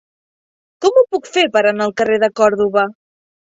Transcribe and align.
Com 0.85 0.97
ho 1.01 1.03
puc 1.17 1.29
fer 1.35 1.45
per 1.59 1.63
anar 1.73 1.87
al 1.89 1.95
carrer 2.03 2.19
de 2.25 2.33
Còrdova? 2.43 2.89